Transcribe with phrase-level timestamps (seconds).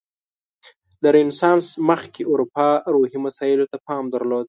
[1.01, 4.39] له رنسانس مخکې اروپا روحي مسایلو ته پام درلود.